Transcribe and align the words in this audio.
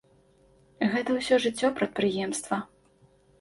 Гэта 0.93 1.17
ўсё 1.17 1.35
жыццё 1.45 1.67
прадпрыемства. 1.81 2.61